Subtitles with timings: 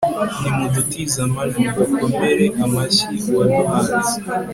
[0.41, 4.13] nimudutize amajwi, dukomere amashyi uwaduhanze